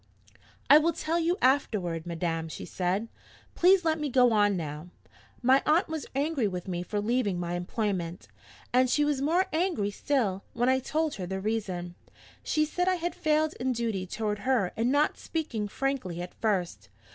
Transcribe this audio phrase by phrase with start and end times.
[0.67, 3.07] 'I will tell you afterward, madam,' she said.
[3.53, 4.89] 'Please let me go on now.
[5.43, 8.27] My aunt was angry with me for leaving my employment
[8.73, 11.93] and she was more angry still, when I told her the reason.
[12.41, 16.89] She said I had failed in duty toward her in not speaking frankly at first.